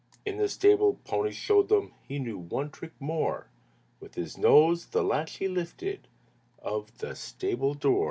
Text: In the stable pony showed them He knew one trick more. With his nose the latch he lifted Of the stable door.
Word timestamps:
In 0.25 0.37
the 0.37 0.49
stable 0.49 0.97
pony 1.05 1.29
showed 1.31 1.69
them 1.69 1.93
He 2.07 2.17
knew 2.17 2.39
one 2.39 2.71
trick 2.71 2.91
more. 2.99 3.45
With 3.99 4.15
his 4.15 4.35
nose 4.35 4.87
the 4.87 5.03
latch 5.03 5.37
he 5.37 5.47
lifted 5.47 6.07
Of 6.63 6.97
the 6.97 7.15
stable 7.15 7.75
door. 7.75 7.99